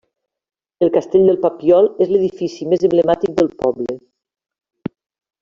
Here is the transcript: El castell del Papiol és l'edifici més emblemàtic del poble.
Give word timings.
El 0.85 0.89
castell 0.95 1.29
del 1.29 1.37
Papiol 1.43 1.89
és 2.05 2.09
l'edifici 2.13 2.67
més 2.73 2.87
emblemàtic 2.89 3.37
del 3.43 3.53
poble. 3.61 3.99